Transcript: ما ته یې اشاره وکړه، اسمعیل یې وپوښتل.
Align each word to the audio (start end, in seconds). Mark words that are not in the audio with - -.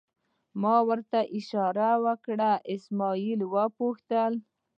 ما 0.61 0.75
ته 1.11 1.19
یې 1.25 1.31
اشاره 1.39 1.89
وکړه، 2.05 2.51
اسمعیل 2.73 3.39
یې 3.43 3.47
وپوښتل. 3.53 4.33